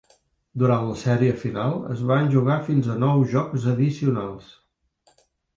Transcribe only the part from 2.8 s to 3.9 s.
a nou jocs